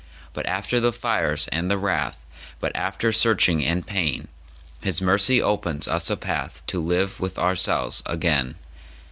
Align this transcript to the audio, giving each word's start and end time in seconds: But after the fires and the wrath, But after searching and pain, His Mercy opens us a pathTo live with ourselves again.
But 0.33 0.47
after 0.47 0.79
the 0.79 0.91
fires 0.91 1.47
and 1.49 1.69
the 1.69 1.77
wrath, 1.77 2.25
But 2.59 2.75
after 2.75 3.11
searching 3.13 3.63
and 3.63 3.85
pain, 3.85 4.29
His 4.81 4.99
Mercy 4.99 5.39
opens 5.39 5.87
us 5.87 6.09
a 6.09 6.17
pathTo 6.17 6.83
live 6.83 7.19
with 7.19 7.37
ourselves 7.37 8.01
again. 8.07 8.55